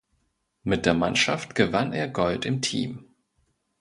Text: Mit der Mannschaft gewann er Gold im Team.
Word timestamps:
Mit 0.63 0.87
der 0.87 0.95
Mannschaft 0.95 1.53
gewann 1.53 1.93
er 1.93 2.07
Gold 2.09 2.45
im 2.45 2.61
Team. 2.63 3.05